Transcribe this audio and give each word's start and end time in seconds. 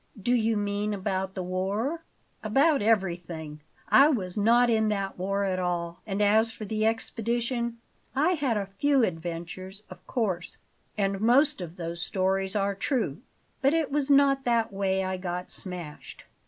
"Do 0.19 0.33
you 0.33 0.57
mean 0.57 0.95
about 0.95 1.35
the 1.35 1.43
war?" 1.43 2.01
"About 2.41 2.81
everything. 2.81 3.61
I 3.89 4.07
was 4.09 4.35
not 4.35 4.67
in 4.67 4.87
that 4.87 5.19
war 5.19 5.43
at 5.43 5.59
all; 5.59 5.99
and 6.07 6.23
as 6.23 6.49
for 6.51 6.65
the 6.65 6.87
expedition, 6.87 7.77
I 8.15 8.29
had 8.31 8.57
a 8.57 8.71
few 8.79 9.03
adventures, 9.03 9.83
of 9.91 10.03
course, 10.07 10.57
and 10.97 11.21
most 11.21 11.61
of 11.61 11.75
those 11.75 12.01
stories 12.01 12.55
are 12.55 12.73
true, 12.73 13.21
but 13.61 13.75
it 13.75 13.91
was 13.91 14.09
not 14.09 14.43
that 14.43 14.73
way 14.73 15.03
I 15.03 15.17
got 15.17 15.51
smashed. 15.51 16.23